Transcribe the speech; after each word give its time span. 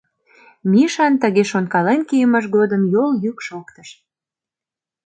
Мишан 0.71 1.13
тыге 1.21 1.43
шонкален 1.51 2.01
кийымыж 2.09 2.45
годым 2.55 2.83
йол 2.93 3.11
йӱк 3.23 3.37
шоктыш. 3.47 3.89